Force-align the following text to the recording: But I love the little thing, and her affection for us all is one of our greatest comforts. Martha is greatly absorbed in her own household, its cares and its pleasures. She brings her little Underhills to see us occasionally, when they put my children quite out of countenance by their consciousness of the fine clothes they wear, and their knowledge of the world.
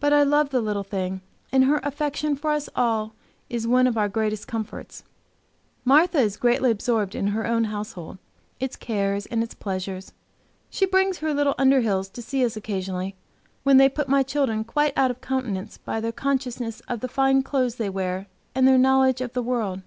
But 0.00 0.12
I 0.12 0.22
love 0.22 0.50
the 0.50 0.60
little 0.60 0.82
thing, 0.82 1.22
and 1.50 1.64
her 1.64 1.80
affection 1.82 2.36
for 2.36 2.50
us 2.50 2.68
all 2.76 3.14
is 3.48 3.66
one 3.66 3.86
of 3.86 3.96
our 3.96 4.06
greatest 4.06 4.46
comforts. 4.46 5.02
Martha 5.82 6.18
is 6.18 6.36
greatly 6.36 6.70
absorbed 6.70 7.14
in 7.14 7.28
her 7.28 7.46
own 7.46 7.64
household, 7.64 8.18
its 8.60 8.76
cares 8.76 9.24
and 9.24 9.42
its 9.42 9.54
pleasures. 9.54 10.12
She 10.68 10.84
brings 10.84 11.20
her 11.20 11.32
little 11.32 11.54
Underhills 11.54 12.12
to 12.12 12.20
see 12.20 12.44
us 12.44 12.54
occasionally, 12.54 13.16
when 13.62 13.78
they 13.78 13.88
put 13.88 14.10
my 14.10 14.22
children 14.22 14.62
quite 14.62 14.92
out 14.94 15.10
of 15.10 15.22
countenance 15.22 15.78
by 15.78 16.02
their 16.02 16.12
consciousness 16.12 16.80
of 16.80 17.00
the 17.00 17.08
fine 17.08 17.42
clothes 17.42 17.76
they 17.76 17.88
wear, 17.88 18.26
and 18.54 18.68
their 18.68 18.76
knowledge 18.76 19.22
of 19.22 19.32
the 19.32 19.42
world. 19.42 19.80